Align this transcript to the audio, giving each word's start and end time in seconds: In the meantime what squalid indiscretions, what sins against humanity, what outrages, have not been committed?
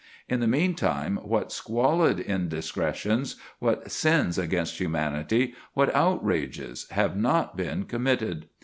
In 0.27 0.39
the 0.39 0.47
meantime 0.47 1.17
what 1.21 1.51
squalid 1.51 2.19
indiscretions, 2.19 3.35
what 3.59 3.91
sins 3.91 4.39
against 4.39 4.79
humanity, 4.79 5.53
what 5.75 5.93
outrages, 5.93 6.87
have 6.89 7.15
not 7.15 7.55
been 7.55 7.83
committed? 7.83 8.47